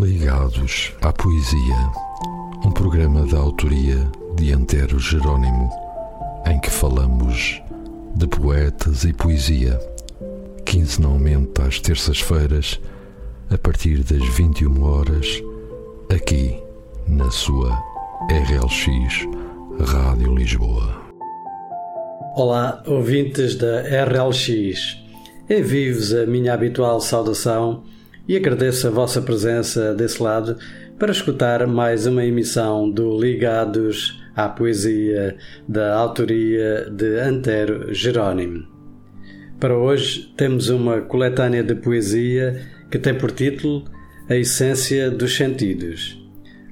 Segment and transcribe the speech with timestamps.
[0.00, 1.92] Ligados à Poesia,
[2.64, 5.68] um programa da autoria de Antero Jerónimo,
[6.46, 7.60] em que falamos
[8.14, 9.76] de poetas e poesia,
[10.64, 12.80] quinzenalmente às terças-feiras,
[13.50, 15.42] a partir das 21 horas,
[16.14, 16.56] aqui
[17.08, 17.76] na sua
[18.30, 19.26] RLX
[19.84, 21.02] Rádio Lisboa.
[22.36, 24.96] Olá, ouvintes da RLX.
[25.50, 27.82] Envio-vos a minha habitual saudação
[28.28, 30.58] e agradeço a vossa presença desse lado
[30.98, 35.34] para escutar mais uma emissão do Ligados à Poesia
[35.66, 38.66] da autoria de Antero Jerónimo.
[39.58, 42.60] Para hoje temos uma coletânea de poesia
[42.90, 43.84] que tem por título
[44.28, 46.22] A Essência dos Sentidos.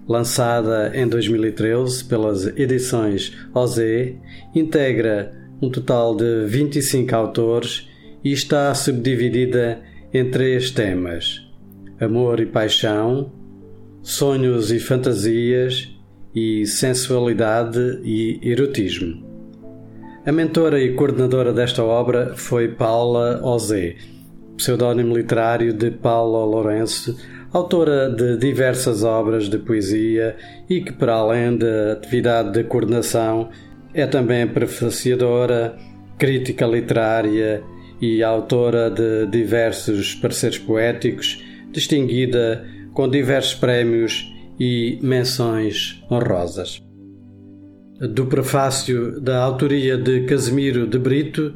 [0.06, 4.18] Lançada em 2013 pelas edições OZE,
[4.54, 7.88] integra um total de 25 autores
[8.22, 9.80] e está subdividida
[10.12, 11.45] em três temas:
[12.00, 13.32] amor e paixão,
[14.02, 15.92] sonhos e fantasias
[16.34, 19.24] e sensualidade e erotismo.
[20.26, 23.96] A mentora e coordenadora desta obra foi Paula Ozé,
[24.56, 27.16] pseudónimo literário de Paula Lourenço,
[27.52, 30.36] autora de diversas obras de poesia
[30.68, 33.48] e que, para além da atividade de coordenação,
[33.94, 35.76] é também prefaciadora,
[36.18, 37.62] crítica literária
[38.00, 46.82] e autora de diversos pareceres poéticos distinguida com diversos prémios e menções honrosas.
[48.00, 51.54] Do prefácio da autoria de Casimiro de Brito,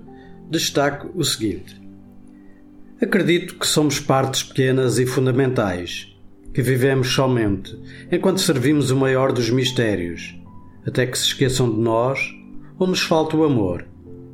[0.50, 1.80] destaco o seguinte:
[3.00, 6.14] Acredito que somos partes pequenas e fundamentais,
[6.52, 7.78] que vivemos somente
[8.10, 10.34] enquanto servimos o maior dos mistérios,
[10.86, 12.20] até que se esqueçam de nós
[12.78, 13.86] ou nos falte o amor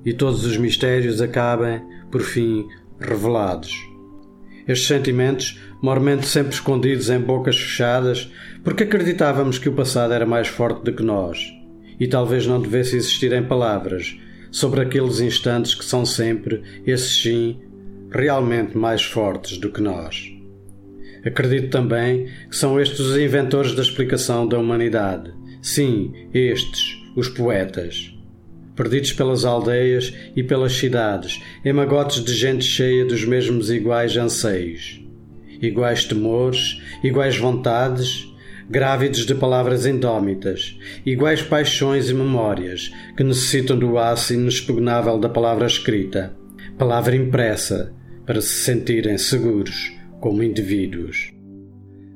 [0.06, 2.68] e todos os mistérios acabem, por fim,
[3.00, 3.72] revelados.
[4.66, 8.30] Estes sentimentos, mormente sempre escondidos em bocas fechadas,
[8.64, 11.38] porque acreditávamos que o passado era mais forte do que nós,
[12.00, 14.18] e talvez não devesse existir em palavras,
[14.50, 17.60] sobre aqueles instantes que são sempre, esses sim,
[18.10, 20.32] realmente mais fortes do que nós.
[21.24, 25.32] Acredito também que são estes os inventores da explicação da humanidade.
[25.60, 28.15] Sim, estes, os poetas
[28.76, 35.02] perdidos pelas aldeias e pelas cidades, em magotes de gente cheia dos mesmos iguais anseios,
[35.60, 38.30] iguais temores, iguais vontades,
[38.68, 45.66] grávidos de palavras indómitas, iguais paixões e memórias que necessitam do aço inexpugnável da palavra
[45.66, 46.36] escrita,
[46.76, 47.92] palavra impressa,
[48.26, 51.32] para se sentirem seguros como indivíduos.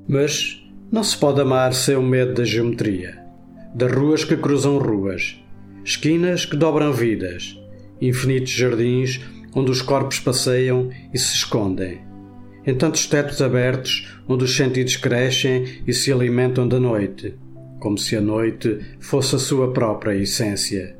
[0.08, 0.60] Mas
[0.90, 3.18] não se pode amar sem o medo da geometria,
[3.72, 5.40] das ruas que cruzam ruas,
[5.84, 7.58] esquinas que dobram vidas,
[8.00, 9.20] infinitos jardins
[9.54, 12.00] onde os corpos passeiam e se escondem,
[12.66, 17.34] em tantos tetos abertos onde os sentidos crescem e se alimentam da noite,
[17.80, 20.96] como se a noite fosse a sua própria essência.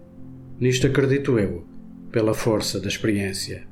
[0.59, 1.65] Nisto acredito eu,
[2.11, 3.63] pela força da experiência.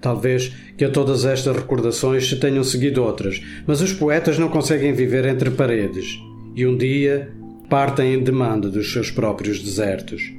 [0.00, 4.92] Talvez que a todas estas recordações se tenham seguido outras, mas os poetas não conseguem
[4.92, 6.18] viver entre paredes,
[6.54, 7.32] e um dia
[7.68, 10.32] partem em demanda dos seus próprios desertos.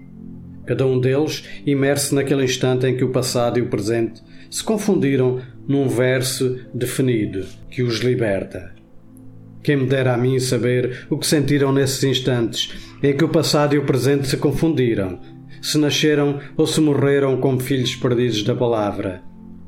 [0.65, 5.41] Cada um deles imerso naquele instante em que o passado e o presente se confundiram
[5.67, 8.75] num verso definido que os liberta.
[9.63, 12.73] Quem me dera a mim saber o que sentiram nesses instantes
[13.03, 15.19] em que o passado e o presente se confundiram,
[15.61, 19.21] se nasceram ou se morreram como filhos perdidos da palavra,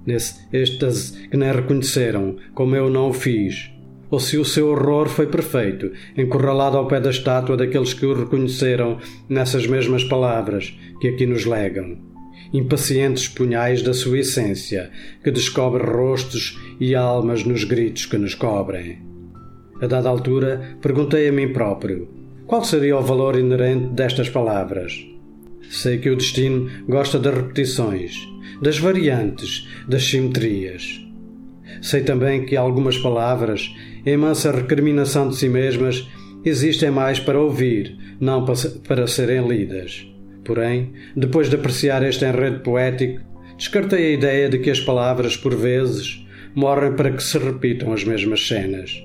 [0.06, 3.72] nesse êxtase que nem reconheceram, como eu não o fiz,
[4.10, 8.14] ou se o seu horror foi perfeito, encurralado ao pé da estátua daqueles que o
[8.14, 8.98] reconheceram
[9.28, 11.98] nessas mesmas palavras que aqui nos legam.
[12.52, 14.90] Impacientes punhais da sua essência,
[15.24, 19.00] que descobre rostos e almas nos gritos que nos cobrem.
[19.82, 22.10] A dada altura, perguntei a mim próprio:
[22.48, 25.06] qual seria o valor inerente destas palavras?
[25.70, 28.28] Sei que o destino gosta das repetições,
[28.60, 31.00] das variantes, das simetrias.
[31.82, 33.74] Sei também que algumas palavras,
[34.06, 36.08] em mansa recriminação de si mesmas,
[36.44, 38.46] existem mais para ouvir, não
[38.88, 40.06] para serem lidas.
[40.44, 43.22] Porém, depois de apreciar este enredo poético,
[43.58, 48.04] descartei a ideia de que as palavras, por vezes, morrem para que se repitam as
[48.04, 49.02] mesmas cenas.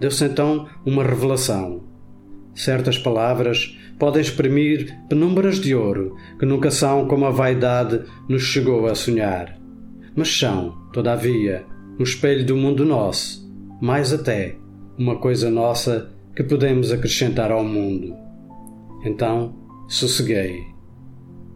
[0.00, 1.84] Deu-se então uma revelação.
[2.54, 8.86] Certas palavras podem exprimir penumbras de ouro que nunca são como a vaidade nos chegou
[8.86, 9.64] a sonhar
[10.16, 11.66] mas são, todavia,
[11.98, 13.52] um espelho do mundo nosso,
[13.82, 14.54] mais até
[14.96, 18.14] uma coisa nossa que podemos acrescentar ao mundo.
[19.04, 19.56] Então,
[19.88, 20.62] sosseguei.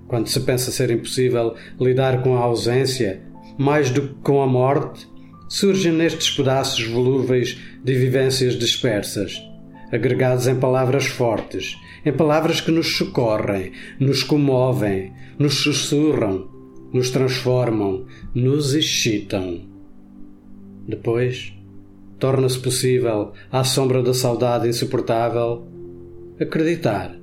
[0.08, 3.23] Quando se pensa ser impossível lidar com a ausência,
[3.56, 5.08] mais do que com a morte,
[5.49, 9.40] surgem nestes pedaços volúveis de vivências dispersas,
[9.93, 13.70] agregados em palavras fortes, em palavras que nos socorrem,
[14.00, 16.58] nos comovem, nos sussurram,
[16.93, 19.61] nos transformam, nos excitam.
[20.87, 21.52] Depois,
[22.19, 25.67] torna-se possível, à sombra da saudade insuportável,
[26.40, 27.14] acreditar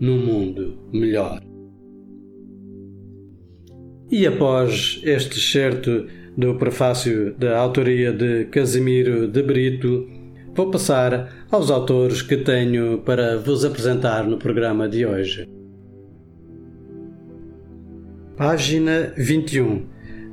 [0.00, 1.40] num mundo melhor.
[4.10, 10.06] E após este excerto do prefácio da autoria de Casimiro de Brito,
[10.54, 15.48] vou passar aos autores que tenho para vos apresentar no programa de hoje.
[18.36, 19.84] Página 21,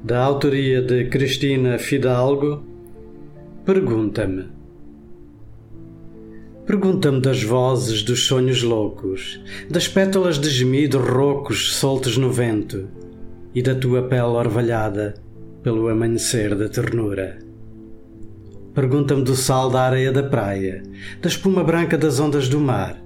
[0.02, 2.64] da autoria de Cristina Fidalgo,
[3.66, 4.48] Pergunta-me.
[6.66, 12.88] Pergunta-me das vozes dos sonhos loucos, das pétalas de gemido roucos soltos no vento
[13.54, 15.16] e da tua pele orvalhada
[15.62, 17.40] pelo amanhecer da ternura.
[18.74, 20.84] Pergunta-me do sal da areia da praia,
[21.22, 22.98] da espuma branca das ondas do mar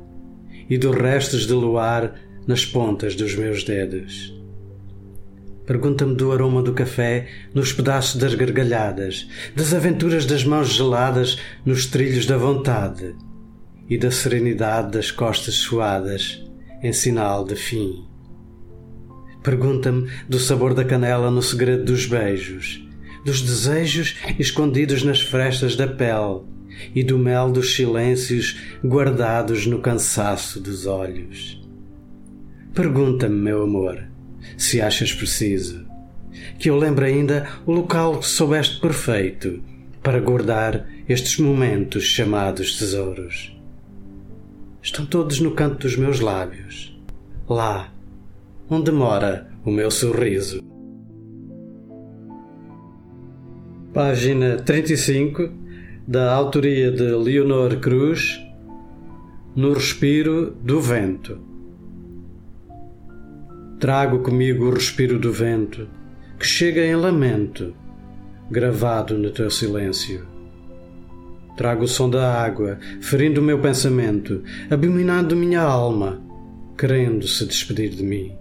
[0.69, 2.13] e dos restos de luar
[2.45, 4.42] nas pontas dos meus dedos.
[5.65, 11.85] Pergunta-me do aroma do café nos pedaços das gargalhadas, das aventuras das mãos geladas nos
[11.85, 13.15] trilhos da vontade
[13.89, 16.43] e da serenidade das costas suadas
[16.81, 18.05] em sinal de fim.
[19.41, 22.85] Pergunta-me do sabor da canela no segredo dos beijos,
[23.25, 26.41] dos desejos escondidos nas frestas da pele
[26.93, 31.61] e do mel dos silêncios guardados no cansaço dos olhos.
[32.73, 34.12] Pergunta-me, meu amor,
[34.57, 35.85] se achas preciso,
[36.59, 39.61] que eu lembre ainda o local que soubeste perfeito
[40.01, 43.55] para guardar estes momentos chamados tesouros.
[44.81, 46.99] Estão todos no canto dos meus lábios,
[47.47, 47.93] lá
[48.69, 50.61] onde mora o meu sorriso.
[53.93, 55.49] Página 35
[56.07, 58.41] da autoria de Leonor Cruz
[59.55, 61.52] No respiro do vento.
[63.83, 65.89] Trago comigo o respiro do vento
[66.39, 67.75] que chega em lamento,
[68.49, 70.25] gravado no teu silêncio.
[71.57, 74.41] Trago o som da água, ferindo o meu pensamento,
[74.71, 76.21] abominando minha alma,
[76.77, 78.31] querendo se despedir de mim.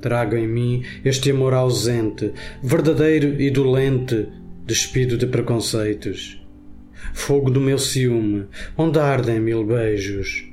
[0.00, 2.32] Trago em mim este amor ausente,
[2.62, 4.28] verdadeiro e dolente,
[4.64, 6.40] despido de preconceitos.
[7.12, 8.46] Fogo do meu ciúme,
[8.78, 10.48] onde ardem mil beijos.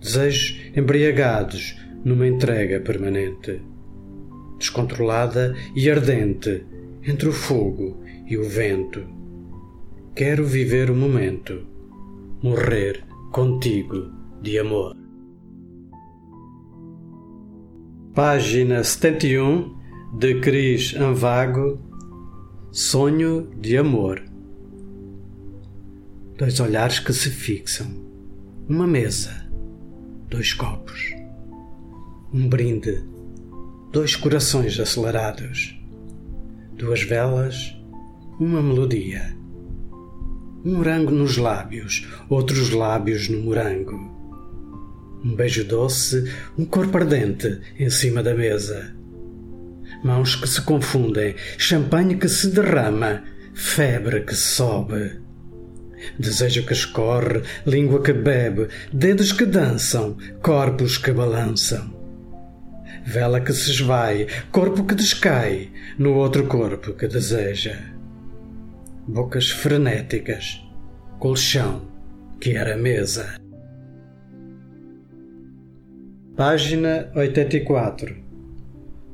[0.00, 3.60] Desejos embriagados numa entrega permanente.
[4.58, 6.64] Descontrolada e ardente,
[7.02, 9.04] entre o fogo e o vento.
[10.14, 11.66] Quero viver o momento,
[12.40, 14.96] morrer contigo de amor.
[18.14, 19.76] Página 71
[20.16, 21.78] de Cris Anvago
[22.70, 24.22] Sonho de Amor
[26.38, 27.88] Dois olhares que se fixam,
[28.68, 29.50] uma mesa,
[30.28, 31.15] dois copos,
[32.32, 33.02] um brinde,
[33.92, 35.78] dois corações acelerados,
[36.76, 37.76] duas velas,
[38.38, 39.36] uma melodia,
[40.64, 44.16] um morango nos lábios, outros lábios no morango
[45.26, 48.94] um beijo doce, um corpo ardente em cima da mesa.
[50.04, 55.18] Mãos que se confundem, champanhe que se derrama, febre que sobe.
[56.16, 61.95] Desejo que escorre, língua que bebe, dedos que dançam, corpos que balançam.
[63.06, 67.78] Vela que se esvai, corpo que descai, no outro corpo que deseja.
[69.06, 70.60] Bocas frenéticas,
[71.20, 71.82] colchão
[72.40, 73.36] que era mesa.
[76.34, 78.16] Página 84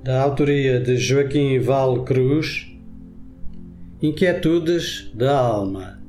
[0.02, 2.74] Da autoria de Joaquim Val Cruz
[4.00, 6.02] Inquietudes da alma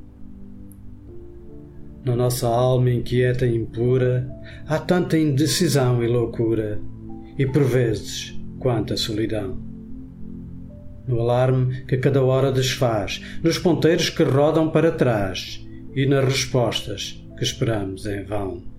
[2.03, 4.27] Na nossa alma inquieta e impura
[4.65, 6.81] há tanta indecisão e loucura
[7.37, 9.57] e por vezes quanta solidão.
[11.07, 17.21] No alarme que cada hora desfaz, nos ponteiros que rodam para trás e nas respostas
[17.37, 18.73] que esperamos em vão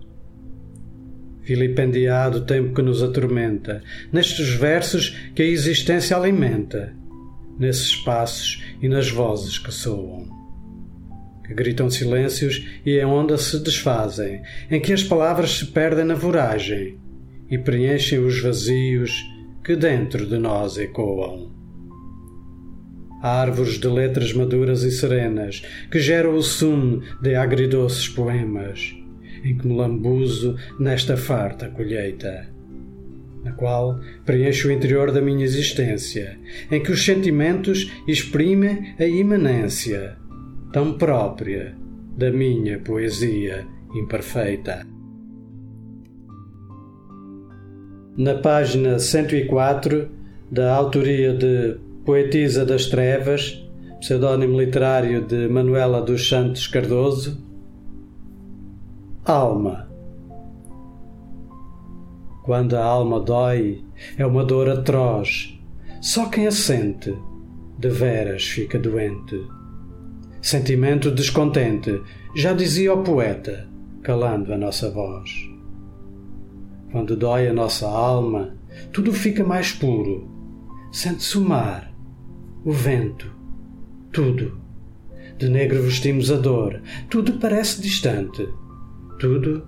[1.44, 6.92] vilipendiado o tempo que nos atormenta, nestes versos que a existência alimenta,
[7.58, 10.26] nesses passos e nas vozes que soam.
[11.46, 16.14] Que gritam silêncios e em onda se desfazem, em que as palavras se perdem na
[16.14, 16.98] voragem
[17.50, 19.24] e preenchem os vazios
[19.64, 21.52] que dentro de nós ecoam.
[23.22, 28.94] Árvores de letras maduras e serenas que geram o sumo de agridoces poemas
[29.44, 32.52] em que me lambuzo nesta farta colheita.
[33.44, 36.38] na qual preencho o interior da minha existência,
[36.70, 40.16] em que os sentimentos exprimem a imanência,
[40.72, 41.76] tão própria
[42.16, 44.93] da minha poesia imperfeita.
[48.16, 50.08] Na página 104,
[50.48, 53.60] da autoria de Poetisa das Trevas,
[53.98, 57.42] pseudónimo literário de Manuela dos Santos Cardoso,
[59.24, 59.88] Alma.
[62.44, 63.82] Quando a alma dói,
[64.16, 65.58] é uma dor atroz.
[66.00, 67.12] Só quem a sente,
[67.76, 69.44] de veras fica doente.
[70.40, 72.00] Sentimento descontente,
[72.36, 73.66] já dizia o poeta,
[74.04, 75.53] calando a nossa voz.
[76.94, 78.54] Quando dói a nossa alma,
[78.92, 80.30] tudo fica mais puro.
[80.92, 81.92] Sente-se o mar,
[82.64, 83.34] o vento,
[84.12, 84.60] tudo.
[85.36, 88.48] De negro vestimos a dor, tudo parece distante,
[89.18, 89.66] tudo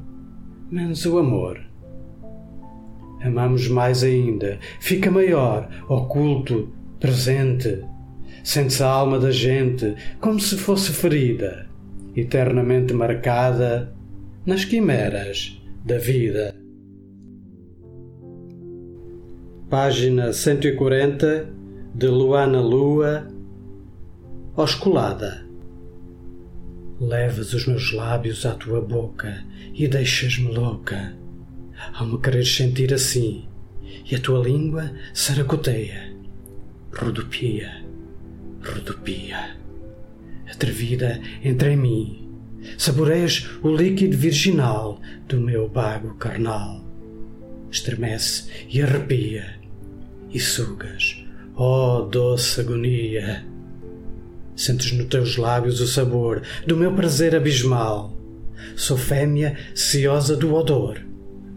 [0.70, 1.60] menos o amor.
[3.20, 7.84] Amamos mais ainda, fica maior, oculto, presente.
[8.44, 11.68] Sente-se a alma da gente como se fosse ferida,
[12.14, 13.92] eternamente marcada
[14.46, 16.65] nas quimeras da vida.
[19.68, 21.52] Página 140
[21.92, 23.26] de Luana Lua,
[24.54, 25.44] Osculada.
[27.00, 29.44] Levas os meus lábios à tua boca
[29.74, 31.16] e deixas-me louca,
[31.94, 33.48] ao me querer sentir assim,
[34.08, 36.14] e a tua língua saracoteia,
[36.96, 37.84] rodopia,
[38.62, 39.56] rodopia.
[40.48, 42.30] Atrevida entra em mim,
[42.78, 46.86] saboreias o líquido virginal do meu bago carnal.
[47.68, 49.55] Estremece e arrepia,
[50.36, 51.24] e sugas,
[51.56, 53.44] oh, doce agonia
[54.56, 58.16] Sentes nos teus lábios o sabor do meu prazer abismal.
[58.74, 60.98] Sou fêmea ciosa do odor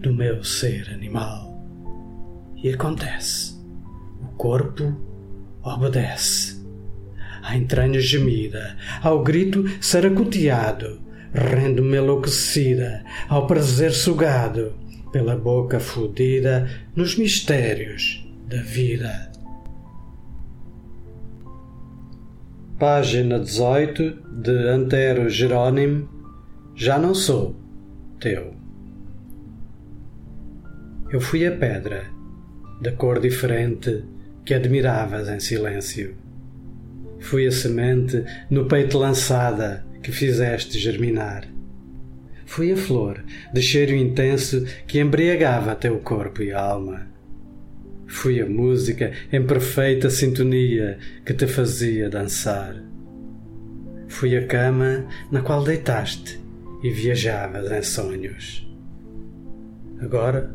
[0.01, 1.63] do meu ser animal.
[2.61, 3.57] E acontece.
[4.21, 4.93] O corpo
[5.63, 6.61] obedece.
[7.41, 10.99] À entranha gemida, ao grito saracoteado,
[11.33, 14.73] rendo-me enlouquecida, ao prazer sugado,
[15.13, 19.31] pela boca fodida nos mistérios da vida.
[22.79, 26.09] Página 18 de Antero Jerônimo
[26.75, 27.55] Já não sou
[28.19, 28.55] teu.
[31.11, 32.05] Eu fui a pedra,
[32.81, 34.03] da cor diferente
[34.43, 36.15] que admiravas em silêncio.
[37.19, 41.47] Fui a semente no peito lançada que fizeste germinar.
[42.47, 47.18] Fui a flor de cheiro intenso que embriagava teu corpo e alma.
[48.09, 52.75] Fui a música em perfeita sintonia que te fazia dançar.
[54.07, 56.41] Fui a cama na qual deitaste
[56.83, 58.67] e viajavas em sonhos.
[60.01, 60.51] Agora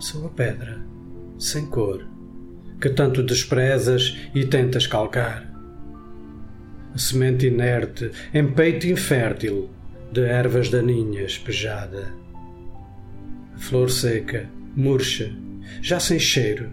[0.00, 0.80] sou a pedra,
[1.38, 2.04] sem cor,
[2.80, 5.48] que tanto desprezas e tentas calcar.
[6.92, 9.70] A semente inerte em peito infértil
[10.10, 12.12] de ervas daninhas pejada.
[13.54, 15.32] A flor seca, murcha,
[15.80, 16.72] já sem cheiro,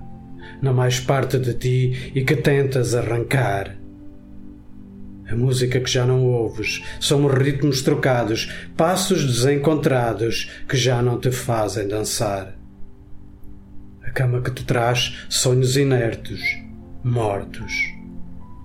[0.62, 3.78] não mais parte de ti e que tentas arrancar.
[5.28, 11.32] A música que já não ouves são ritmos trocados, passos desencontrados que já não te
[11.32, 12.56] fazem dançar.
[14.04, 16.42] A cama que te traz sonhos inertos,
[17.04, 17.74] mortos,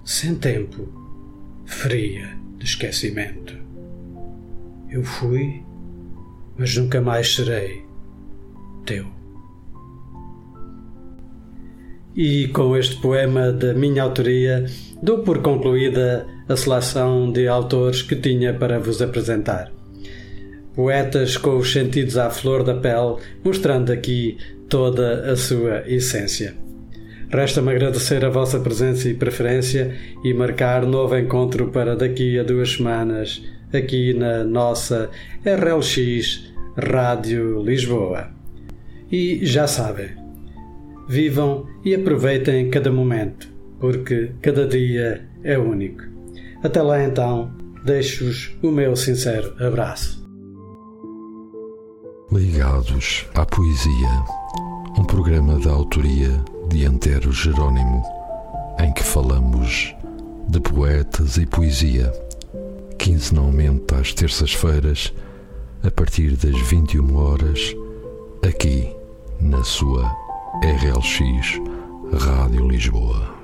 [0.04, 3.58] sem tempo, fria de esquecimento.
[4.90, 5.62] Eu fui,
[6.58, 7.84] mas nunca mais serei
[8.84, 9.19] teu.
[12.16, 14.66] E com este poema da minha autoria,
[15.02, 19.70] dou por concluída a seleção de autores que tinha para vos apresentar.
[20.74, 24.38] Poetas com os sentidos à flor da pele, mostrando aqui
[24.68, 26.54] toda a sua essência.
[27.30, 32.72] Resta-me agradecer a vossa presença e preferência e marcar novo encontro para daqui a duas
[32.72, 33.40] semanas,
[33.72, 35.08] aqui na nossa
[35.44, 38.30] RLX Rádio Lisboa.
[39.12, 40.19] E já sabem,
[41.10, 46.04] vivam e aproveitem cada momento, porque cada dia é único.
[46.62, 47.50] Até lá então,
[47.84, 50.24] deixo-vos o meu sincero abraço.
[52.30, 54.24] Ligados à Poesia,
[54.96, 56.30] um programa da autoria
[56.68, 58.04] de Antero Jerônimo,
[58.78, 59.92] em que falamos
[60.48, 62.12] de poetas e poesia,
[62.96, 65.12] quinzenalmente às terças-feiras,
[65.82, 67.74] a partir das 21 horas,
[68.46, 68.94] aqui
[69.40, 71.60] na sua RLX
[72.12, 73.39] Rádio Lisboa.